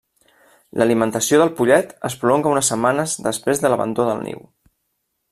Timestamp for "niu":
4.29-4.41